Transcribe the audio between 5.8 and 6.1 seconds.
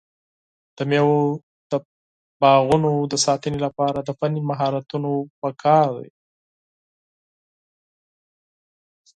دی.